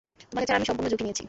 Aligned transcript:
তোমাকে 0.29 0.35
বাঁচাতে 0.35 0.57
আমি 0.57 0.67
সম্পূর্ণ 0.69 0.87
ঝুঁকি 0.93 1.03
নিয়েছি। 1.05 1.19